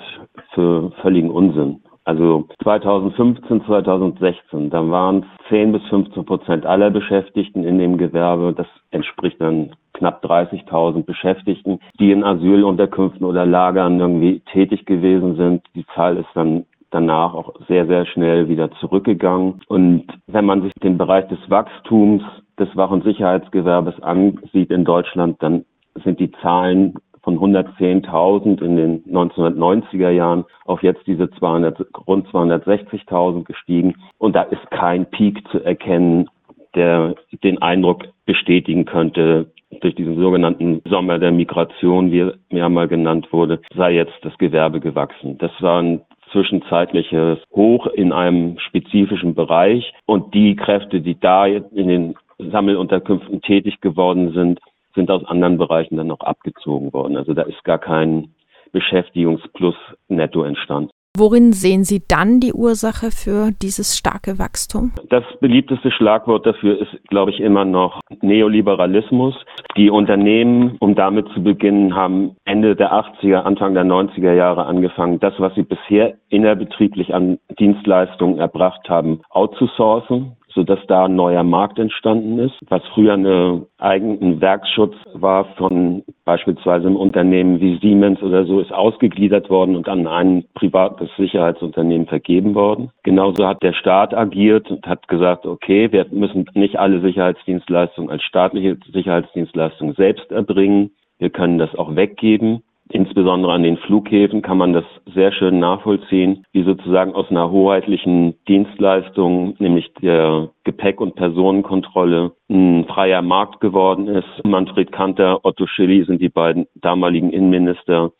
für 0.53 0.91
völligen 1.01 1.31
Unsinn. 1.31 1.81
Also 2.07 2.47
2015, 2.63 3.65
2016, 3.65 4.69
da 4.69 4.89
waren 4.89 5.23
es 5.23 5.49
10 5.49 5.73
bis 5.73 5.83
15 5.89 6.23
Prozent 6.23 6.65
aller 6.65 6.89
Beschäftigten 6.89 7.65
in 7.65 7.79
dem 7.79 7.97
Gewerbe. 7.97 8.53
Das 8.55 8.67
entspricht 8.91 9.41
dann 9.41 9.75
knapp 9.93 10.23
30.000 10.23 11.03
Beschäftigten, 11.03 11.79
die 11.99 12.11
in 12.11 12.23
Asylunterkünften 12.23 13.25
oder 13.25 13.45
Lagern 13.45 13.99
irgendwie 13.99 14.39
tätig 14.53 14.85
gewesen 14.85 15.35
sind. 15.35 15.63
Die 15.75 15.85
Zahl 15.95 16.15
ist 16.15 16.29
dann 16.33 16.65
danach 16.91 17.33
auch 17.33 17.53
sehr, 17.67 17.85
sehr 17.87 18.05
schnell 18.05 18.47
wieder 18.47 18.71
zurückgegangen. 18.79 19.61
Und 19.67 20.05
wenn 20.27 20.45
man 20.45 20.61
sich 20.61 20.71
den 20.81 20.97
Bereich 20.97 21.27
des 21.27 21.39
Wachstums 21.49 22.23
des 22.57 22.73
Wach- 22.75 22.91
und 22.91 23.03
Sicherheitsgewerbes 23.03 24.01
ansieht 24.01 24.71
in 24.71 24.85
Deutschland, 24.85 25.43
dann 25.43 25.65
sind 26.03 26.19
die 26.19 26.31
Zahlen 26.41 26.95
von 27.23 27.39
110.000 27.39 28.61
in 28.61 28.77
den 28.77 29.03
1990er 29.03 30.11
Jahren 30.11 30.45
auf 30.65 30.81
jetzt 30.81 31.05
diese 31.07 31.29
200, 31.31 31.85
rund 32.07 32.27
260.000 32.29 33.43
gestiegen. 33.43 33.95
Und 34.17 34.35
da 34.35 34.43
ist 34.43 34.71
kein 34.71 35.05
Peak 35.07 35.45
zu 35.49 35.59
erkennen, 35.59 36.29
der 36.73 37.15
den 37.43 37.61
Eindruck 37.61 38.05
bestätigen 38.25 38.85
könnte, 38.85 39.51
durch 39.81 39.95
diesen 39.95 40.17
sogenannten 40.17 40.81
Sommer 40.87 41.19
der 41.19 41.33
Migration, 41.33 42.11
wie 42.11 42.21
er 42.21 42.33
mehrmal 42.49 42.87
genannt 42.87 43.27
wurde, 43.31 43.59
sei 43.75 43.95
jetzt 43.95 44.17
das 44.21 44.37
Gewerbe 44.37 44.79
gewachsen. 44.79 45.37
Das 45.37 45.51
war 45.59 45.81
ein 45.81 46.01
zwischenzeitliches 46.31 47.39
Hoch 47.53 47.87
in 47.87 48.13
einem 48.13 48.57
spezifischen 48.59 49.35
Bereich 49.35 49.93
und 50.05 50.33
die 50.33 50.55
Kräfte, 50.55 51.01
die 51.01 51.19
da 51.19 51.45
in 51.45 51.87
den 51.87 52.15
Sammelunterkünften 52.37 53.41
tätig 53.41 53.81
geworden 53.81 54.33
sind, 54.33 54.59
sind 54.97 55.09
aus 55.09 55.23
anderen 55.25 55.57
Bereichen 55.57 55.95
dann 55.95 56.07
noch 56.07 56.19
abgezogen 56.19 56.91
worden. 56.91 57.15
Also 57.15 57.33
da 57.33 57.43
ist 57.43 57.63
gar 57.63 57.77
kein 57.77 58.33
Beschäftigungsplus 58.73 59.75
netto 60.09 60.43
entstanden. 60.43 60.89
Worin 61.19 61.51
sehen 61.51 61.83
Sie 61.83 62.03
dann 62.07 62.39
die 62.39 62.53
Ursache 62.53 63.09
für 63.09 63.49
dieses 63.49 63.97
starke 63.97 64.37
Wachstum? 64.37 64.91
Das 65.09 65.23
beliebteste 65.39 65.89
Schlagwort 65.89 66.45
dafür 66.45 66.79
ist, 66.79 66.91
glaube 67.07 67.31
ich, 67.31 67.39
immer 67.39 67.65
noch 67.65 68.01
Neoliberalismus. 68.21 69.33
Die 69.75 69.89
Unternehmen, 69.89 70.77
um 70.79 70.93
damit 70.93 71.27
zu 71.33 71.41
beginnen, 71.41 71.95
haben 71.95 72.35
Ende 72.45 72.75
der 72.75 72.93
80er, 72.93 73.37
Anfang 73.37 73.73
der 73.73 73.83
90er 73.83 74.33
Jahre 74.33 74.67
angefangen, 74.67 75.19
das, 75.19 75.33
was 75.39 75.55
sie 75.55 75.63
bisher 75.63 76.13
innerbetrieblich 76.29 77.15
an 77.15 77.39
Dienstleistungen 77.57 78.37
erbracht 78.37 78.87
haben, 78.87 79.21
outzusourcen 79.31 80.36
sodass 80.57 80.79
da 80.87 81.05
ein 81.05 81.15
neuer 81.15 81.43
Markt 81.43 81.77
entstanden 81.77 82.39
ist, 82.39 82.55
was 82.67 82.81
früher 82.95 83.13
eine 83.13 83.67
eigenen 83.77 84.41
Werkschutz 84.41 84.95
war 85.13 85.45
von 85.55 86.03
beispielsweise 86.25 86.87
einem 86.87 86.95
Unternehmen 86.95 87.61
wie 87.61 87.77
Siemens 87.77 88.23
oder 88.23 88.43
so, 88.45 88.59
ist 88.59 88.73
ausgegliedert 88.73 89.51
worden 89.51 89.75
und 89.75 89.87
an 89.87 90.07
ein 90.07 90.45
privates 90.55 91.09
Sicherheitsunternehmen 91.15 92.07
vergeben 92.07 92.55
worden. 92.55 92.89
Genauso 93.03 93.45
hat 93.45 93.61
der 93.61 93.73
Staat 93.73 94.15
agiert 94.15 94.71
und 94.71 94.87
hat 94.87 95.07
gesagt, 95.07 95.45
okay, 95.45 95.91
wir 95.91 96.07
müssen 96.09 96.49
nicht 96.55 96.79
alle 96.79 97.01
Sicherheitsdienstleistungen 97.01 98.09
als 98.09 98.23
staatliche 98.23 98.77
Sicherheitsdienstleistungen 98.91 99.93
selbst 99.93 100.31
erbringen. 100.31 100.89
Wir 101.19 101.29
können 101.29 101.59
das 101.59 101.75
auch 101.75 101.95
weggeben. 101.95 102.63
Insbesondere 102.89 103.51
an 103.51 103.63
den 103.63 103.77
Flughäfen 103.77 104.41
kann 104.41 104.57
man 104.57 104.73
das 104.73 104.85
sehr 105.13 105.31
schön 105.33 105.59
nachvollziehen, 105.59 106.45
wie 106.53 106.63
sozusagen 106.63 107.13
aus 107.13 107.29
einer 107.29 107.51
hoheitlichen 107.51 108.35
Dienstleistung, 108.47 109.55
nämlich 109.59 109.91
der 110.01 110.49
Gepäck- 110.63 111.01
und 111.01 111.15
Personenkontrolle, 111.15 112.31
ein 112.49 112.85
freier 112.85 113.21
Markt 113.21 113.59
geworden 113.59 114.07
ist. 114.07 114.45
Manfred 114.45 114.91
Kanter, 114.91 115.43
Otto 115.43 115.67
Schilly 115.67 116.05
sind 116.05 116.21
die 116.21 116.29
beiden 116.29 116.67
damaligen 116.75 117.31
Innenminister, 117.31 118.11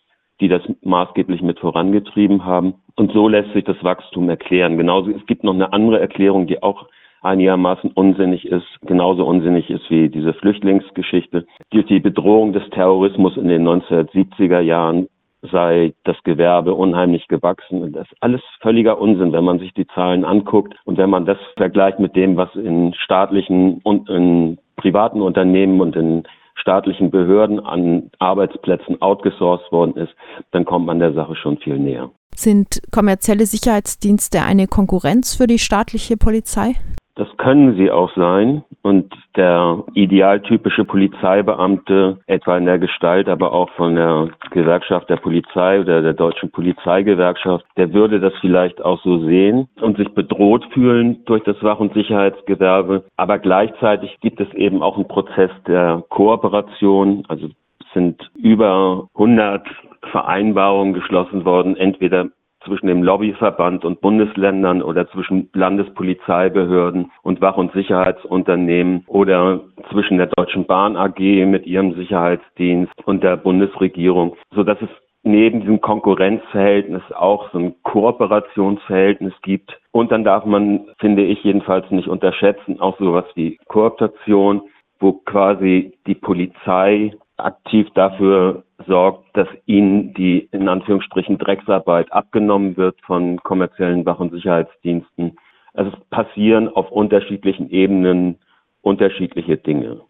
die 0.42 0.50
das 0.50 0.62
maßgeblich 0.82 1.42
mit 1.42 1.60
vorangetrieben 1.60 2.44
haben. 2.44 2.76
Und 2.96 3.14
so 3.14 3.30
lässt 3.30 3.54
sich 3.54 3.64
das 3.64 3.82
Wachstum 3.84 4.30
erklären. 4.30 4.78
Genauso, 4.78 5.12
es 5.12 5.26
gibt 5.28 5.44
noch 5.44 5.54
eine 5.54 5.72
andere 5.72 6.00
Erklärung, 6.00 6.46
die 6.46 6.62
auch 6.62 6.88
einigermaßen 7.22 7.92
unsinnig 7.92 8.46
ist, 8.48 8.68
genauso 8.82 9.26
unsinnig 9.26 9.70
ist 9.70 9.90
wie 9.90 10.10
diese 10.10 10.34
Flüchtlingsgeschichte. 10.34 11.46
Durch 11.72 11.86
die 11.88 12.00
Bedrohung 12.00 12.54
des 12.54 12.70
Terrorismus 12.70 13.38
in 13.38 13.48
den 13.48 13.68
1970er 13.68 14.60
Jahren 14.60 15.08
sei 15.52 15.94
das 16.04 16.18
Gewerbe 16.24 16.74
unheimlich 16.74 17.28
gewachsen. 17.28 17.92
Das 17.94 18.08
ist 18.12 18.18
alles 18.22 18.42
völliger 18.62 19.00
Unsinn, 19.00 19.34
wenn 19.34 19.44
man 19.44 19.60
sich 19.60 19.74
die 19.74 19.88
Zahlen 19.88 20.26
anguckt 20.26 20.76
und 20.86 20.98
wenn 20.98 21.10
man 21.10 21.26
das 21.26 21.38
vergleicht 21.56 22.00
mit 22.00 22.16
dem, 22.16 22.38
was 22.38 22.54
in 22.56 22.94
staatlichen 22.94 23.80
und 23.84 24.10
in 24.10 24.58
privaten 24.76 25.22
Unternehmen 25.22 25.82
und 25.82 25.96
in 25.96 26.24
staatlichen 26.56 27.12
Behörden 27.12 27.60
an 27.60 28.10
Arbeitsplätzen 28.20 29.02
outgesourced 29.02 29.72
worden 29.72 29.96
ist, 29.96 30.14
dann 30.52 30.66
kommt 30.66 30.86
man 30.86 31.00
der 31.00 31.14
Sache 31.14 31.36
schon 31.36 31.58
viel 31.58 31.78
näher. 31.78 32.10
Sind 32.36 32.82
kommerzielle 32.92 33.46
Sicherheitsdienste 33.46 34.42
eine 34.42 34.68
Konkurrenz 34.68 35.36
für 35.36 35.48
die 35.48 35.60
staatliche 35.60 36.18
Polizei? 36.18 36.74
Das 37.18 37.28
können 37.38 37.76
sie 37.76 37.90
auch 37.90 38.12
sein. 38.16 38.64
Und 38.84 39.12
der 39.36 39.84
idealtypische 39.96 40.86
Polizeibeamte, 40.86 42.20
etwa 42.28 42.58
in 42.58 42.66
der 42.66 42.78
Gestalt, 42.78 43.28
aber 43.28 43.54
auch 43.54 43.70
von 43.72 43.96
der 43.96 44.30
Gewerkschaft 44.52 45.10
der 45.10 45.18
Polizei 45.18 45.82
oder 45.82 46.04
der 46.04 46.14
deutschen 46.14 46.52
Polizeigewerkschaft, 46.52 47.66
der 47.76 47.92
würde 47.92 48.20
das 48.20 48.34
vielleicht 48.40 48.86
auch 48.86 49.02
so 49.02 49.26
sehen 49.26 49.68
und 49.82 49.98
sich 49.98 50.10
bedroht 50.10 50.64
fühlen 50.74 51.26
durch 51.26 51.44
das 51.44 51.62
Wach- 51.64 51.80
und 51.80 51.94
Sicherheitsgewerbe. 51.94 53.04
Aber 53.18 53.40
gleichzeitig 53.40 54.16
gibt 54.22 54.40
es 54.40 54.54
eben 54.54 54.84
auch 54.84 54.96
einen 54.96 55.08
Prozess 55.08 55.52
der 55.68 56.04
Kooperation. 56.10 57.24
Also 57.28 57.50
sind 57.94 58.30
über 58.36 59.08
100 59.16 59.66
Vereinbarungen 60.12 60.94
geschlossen 60.94 61.46
worden, 61.46 61.76
entweder 61.76 62.28
zwischen 62.68 62.88
dem 62.88 63.02
Lobbyverband 63.02 63.86
und 63.86 64.02
Bundesländern 64.02 64.84
oder 64.84 65.10
zwischen 65.10 65.50
Landespolizeibehörden 65.54 67.12
und 67.24 67.42
Wach- 67.42 67.58
und 67.58 67.72
Sicherheitsunternehmen 67.72 69.04
oder 69.08 69.62
zwischen 69.92 70.18
der 70.18 70.28
Deutschen 70.28 70.66
Bahn 70.66 70.96
AG 70.96 71.20
mit 71.46 71.66
ihrem 71.66 71.96
Sicherheitsdienst 71.96 72.94
und 73.06 73.24
der 73.24 73.38
Bundesregierung, 73.38 74.36
so 74.54 74.64
dass 74.64 74.82
es 74.82 74.90
neben 75.24 75.62
diesem 75.62 75.82
Konkurrenzverhältnis 75.82 77.02
auch 77.14 77.52
so 77.52 77.60
ein 77.60 77.76
Kooperationsverhältnis 77.84 79.34
gibt. 79.42 79.78
Und 79.92 80.12
dann 80.12 80.24
darf 80.24 80.46
man, 80.46 80.88
finde 81.00 81.24
ich 81.24 81.44
jedenfalls 81.44 81.90
nicht 81.92 82.08
unterschätzen, 82.08 82.80
auch 82.80 82.98
sowas 83.00 83.26
wie 83.36 83.58
Kooptation, 83.68 84.62
wo 85.00 85.14
quasi 85.14 85.94
die 86.08 86.16
Polizei 86.16 87.14
aktiv 87.38 87.88
dafür 87.94 88.64
sorgt, 88.88 89.26
dass 89.36 89.48
ihnen 89.66 90.14
die 90.14 90.48
in 90.52 90.68
Anführungsstrichen 90.70 91.38
Drecksarbeit 91.38 92.12
abgenommen 92.12 92.78
wird 92.78 93.00
von 93.02 93.38
kommerziellen 93.44 94.06
Wach- 94.06 94.20
und 94.20 94.32
Sicherheitsdiensten 94.32 95.38
Also 95.74 95.92
es 95.92 96.06
passieren 96.10 96.70
auf 96.70 96.92
unterschiedlichen 96.92 97.70
Ebenen 97.70 98.40
unterschiedliche 98.82 99.58
Dinge. 99.58 100.02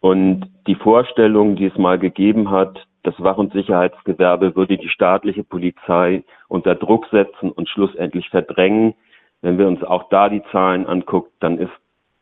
Und 0.00 0.46
die 0.66 0.74
Vorstellung, 0.74 1.56
die 1.56 1.66
es 1.66 1.76
mal 1.76 1.98
gegeben 1.98 2.50
hat, 2.50 2.86
das 3.02 3.14
Wach- 3.18 3.38
und 3.38 3.52
Sicherheitsgewerbe 3.52 4.54
würde 4.56 4.78
die 4.78 4.88
staatliche 4.88 5.44
Polizei 5.44 6.24
unter 6.48 6.74
Druck 6.74 7.06
setzen 7.10 7.50
und 7.50 7.68
schlussendlich 7.68 8.28
verdrängen. 8.30 8.94
Wenn 9.42 9.58
wir 9.58 9.66
uns 9.66 9.82
auch 9.82 10.08
da 10.08 10.28
die 10.28 10.42
Zahlen 10.52 10.86
angucken, 10.86 11.30
dann 11.40 11.58
ist 11.58 11.72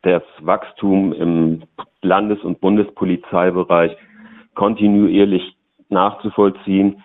das 0.01 0.23
Wachstum 0.39 1.13
im 1.13 1.63
Landes- 2.01 2.43
und 2.43 2.59
Bundespolizeibereich 2.61 3.95
kontinuierlich 4.55 5.55
nachzuvollziehen. 5.91 7.03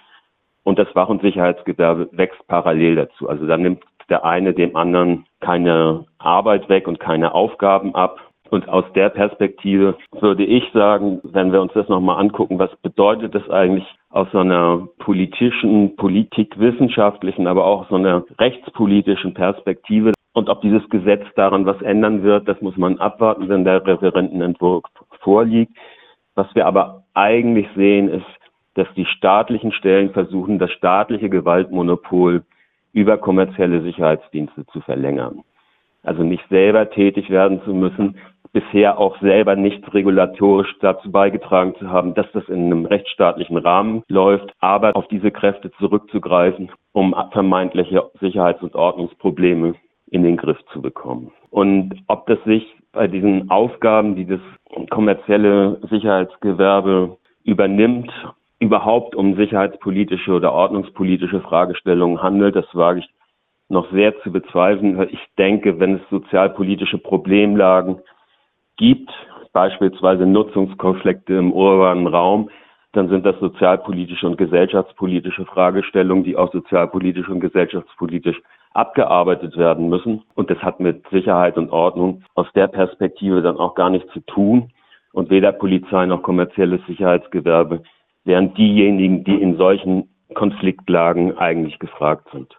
Und 0.65 0.79
das 0.79 0.89
Wach- 0.95 1.09
und 1.09 1.23
Sicherheitsgewerbe 1.23 2.09
wächst 2.13 2.45
parallel 2.49 2.97
dazu. 2.97 3.29
Also 3.29 3.47
da 3.47 3.57
nimmt 3.57 3.85
der 4.09 4.25
eine 4.25 4.53
dem 4.53 4.77
anderen 4.77 5.27
keine 5.41 6.07
Arbeit 6.19 6.69
weg 6.69 6.89
und 6.89 7.01
keine 7.01 7.35
Aufgaben 7.35 7.95
ab. 7.95 8.21
Und 8.51 8.69
aus 8.69 8.85
der 8.95 9.09
Perspektive 9.09 9.97
würde 10.21 10.45
ich 10.45 10.71
sagen, 10.73 11.21
wenn 11.25 11.53
wir 11.53 11.61
uns 11.61 11.73
das 11.73 11.89
nochmal 11.89 12.21
angucken, 12.21 12.59
was 12.59 12.75
bedeutet 12.77 13.35
das 13.35 13.49
eigentlich 13.51 13.85
aus 14.11 14.29
so 14.33 14.39
einer 14.39 14.87
politischen, 14.99 15.97
politikwissenschaftlichen, 15.97 17.49
aber 17.49 17.65
auch 17.65 17.89
so 17.89 17.97
einer 17.97 18.25
rechtspolitischen 18.39 19.35
Perspektive. 19.35 20.13
Und 20.33 20.49
ob 20.49 20.61
dieses 20.61 20.89
Gesetz 20.91 21.25
daran 21.35 21.67
was 21.67 21.81
ändern 21.83 22.23
wird, 22.23 22.47
das 22.47 22.61
muss 22.61 22.77
man 22.77 22.99
abwarten, 22.99 23.49
wenn 23.49 23.65
der 23.65 23.85
Referentenentwurf 23.85 24.85
vorliegt. 25.21 25.73
Was 26.35 26.47
wir 26.55 26.67
aber 26.67 27.05
eigentlich 27.15 27.67
sehen, 27.75 28.09
ist, 28.09 28.27
dass 28.77 28.87
die 28.95 29.07
staatlichen 29.07 29.73
Stellen 29.73 30.11
versuchen, 30.11 30.59
das 30.59 30.71
staatliche 30.73 31.29
Gewaltmonopol 31.31 32.45
über 32.93 33.19
kommerzielle 33.19 33.83
Sicherheitsdienste 33.83 34.67
zu 34.67 34.81
verlängern. 34.81 35.43
Also 36.03 36.23
nicht 36.23 36.45
selber 36.49 36.89
tätig 36.91 37.31
werden 37.31 37.61
zu 37.65 37.75
müssen, 37.75 38.17
bisher 38.53 38.99
auch 38.99 39.21
selber 39.21 39.57
nichts 39.57 39.93
regulatorisch 39.93 40.75
dazu 40.81 41.11
beigetragen 41.11 41.75
zu 41.79 41.91
haben, 41.91 42.15
dass 42.15 42.31
das 42.33 42.49
in 42.49 42.67
einem 42.67 42.87
rechtsstaatlichen 42.87 43.57
Rahmen 43.59 44.03
läuft, 44.09 44.55
aber 44.61 44.95
auf 44.97 45.09
diese 45.09 45.31
Kräfte 45.31 45.71
zurückzugreifen, 45.73 46.71
um 46.93 47.15
vermeintliche 47.33 48.11
Sicherheits- 48.21 48.63
und 48.63 48.75
Ordnungsprobleme 48.75 49.75
in 50.11 50.23
den 50.23 50.37
Griff 50.37 50.59
zu 50.73 50.81
bekommen. 50.81 51.33
Und 51.51 51.95
ob 52.07 52.27
das 52.29 52.39
sich 52.45 52.65
bei 52.93 53.09
diesen 53.09 53.51
Aufgaben, 53.51 54.17
die 54.17 54.27
das 54.27 54.41
kommerzielle 54.89 55.79
Sicherheitsgewerbe 55.91 57.17
übernimmt, 57.45 58.11
überhaupt 58.59 59.15
um 59.15 59.37
sicherheitspolitische 59.37 60.33
oder 60.33 60.53
ordnungspolitische 60.53 61.41
Fragestellungen 61.41 62.23
handelt, 62.23 62.57
das 62.57 62.67
wage 62.73 63.01
ich 63.01 63.09
noch 63.69 63.91
sehr 63.93 64.19
zu 64.23 64.33
bezweifeln. 64.33 65.09
Ich 65.11 65.27
denke, 65.39 65.79
wenn 65.81 65.97
es 65.97 66.01
sozialpolitische 66.11 66.99
Problemlagen 66.99 68.01
gibt, 68.77 69.11
beispielsweise 69.53 70.27
Nutzungskonflikte 70.27 71.35
im 71.35 71.53
urbanen 71.53 72.07
Raum, 72.07 72.51
dann 72.93 73.09
sind 73.09 73.27
das 73.27 73.39
sozialpolitische 73.41 74.27
und 74.27 74.39
gesellschaftspolitische 74.39 75.45
Fragestellungen, 75.45 76.25
die 76.25 76.37
auch 76.37 76.51
sozialpolitisch 76.53 77.29
und 77.29 77.41
gesellschaftspolitisch 77.41 78.41
abgearbeitet 78.73 79.57
werden 79.57 79.89
müssen. 79.89 80.23
Und 80.35 80.51
das 80.51 80.59
hat 80.59 80.81
mit 80.81 81.07
Sicherheit 81.11 81.59
und 81.59 81.71
Ordnung 81.71 82.23
aus 82.35 82.47
der 82.55 82.69
Perspektive 82.69 83.43
dann 83.43 83.59
auch 83.59 83.75
gar 83.75 83.91
nichts 83.91 84.13
zu 84.13 84.21
tun. 84.21 84.71
Und 85.13 85.31
weder 85.31 85.53
Polizei 85.53 86.07
noch 86.07 86.23
kommerzielles 86.23 86.81
Sicherheitsgewerbe 86.87 87.83
wären 88.27 88.55
diejenigen, 88.55 89.25
die 89.25 89.41
in 89.41 89.57
solchen 89.57 90.09
Konfliktlagen 90.35 91.39
eigentlich 91.39 91.79
gefragt 91.79 92.29
sind. 92.33 92.53